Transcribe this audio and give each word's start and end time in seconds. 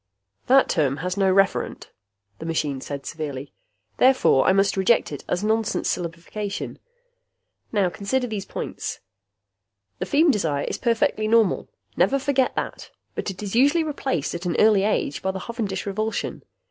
"That 0.47 0.67
term 0.67 0.97
has 1.05 1.15
no 1.15 1.31
referent," 1.31 1.89
the 2.39 2.45
machine 2.47 2.81
said 2.81 3.05
severely. 3.05 3.53
"Therefore 3.97 4.47
I 4.47 4.51
must 4.51 4.75
reject 4.75 5.11
it 5.11 5.23
as 5.29 5.43
nonsense 5.43 5.95
syllabification. 5.95 6.79
Now 7.71 7.91
consider 7.91 8.25
these 8.25 8.47
points: 8.47 8.99
The 9.99 10.07
feem 10.07 10.31
desire 10.31 10.63
is 10.63 10.79
perfectly 10.79 11.27
normal. 11.27 11.69
Never 11.95 12.17
forget 12.17 12.55
that. 12.55 12.89
But 13.13 13.29
it 13.29 13.43
is 13.43 13.53
usually 13.55 13.83
replaced 13.83 14.33
at 14.33 14.47
an 14.47 14.55
early 14.59 14.81
age 14.85 15.21
by 15.21 15.29
the 15.29 15.41
hovendish 15.41 15.85
revulsion. 15.85 16.41